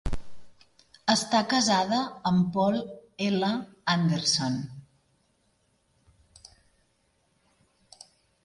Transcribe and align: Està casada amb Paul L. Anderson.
Està 1.13 1.41
casada 1.51 1.99
amb 2.29 2.47
Paul 2.55 2.79
L. 3.27 3.51
Anderson. 3.97 4.57